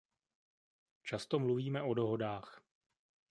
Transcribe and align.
Často 1.03 1.39
mluvíme 1.39 1.81
o 1.83 1.93
dohodách. 1.93 2.61